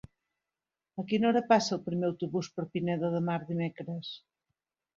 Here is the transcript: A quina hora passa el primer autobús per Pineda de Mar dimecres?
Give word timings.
A 1.03 1.05
quina 1.11 1.29
hora 1.31 1.43
passa 1.51 1.75
el 1.77 1.83
primer 1.91 2.09
autobús 2.11 2.51
per 2.57 2.67
Pineda 2.73 3.15
de 3.19 3.23
Mar 3.29 3.39
dimecres? 3.53 4.13